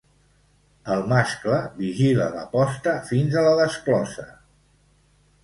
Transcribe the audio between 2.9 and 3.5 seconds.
fins a